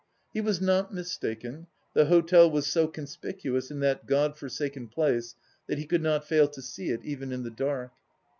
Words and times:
He 0.33 0.41
was 0.41 0.59
not 0.59 0.91
mistaken: 0.91 1.67
the 1.93 2.05
hotel 2.05 2.49
was 2.49 2.65
so 2.65 2.87
conspicuous 2.87 3.69
in 3.69 3.81
that 3.81 4.07
God 4.07 4.35
forsaken 4.35 4.87
place 4.87 5.35
that 5.67 5.77
he 5.77 5.85
could 5.85 6.01
not 6.01 6.25
fail 6.25 6.47
to 6.47 6.61
see 6.63 6.89
it 6.89 7.01
even 7.05 7.31
in 7.31 7.43
the 7.43 7.51
dark. 7.51 7.91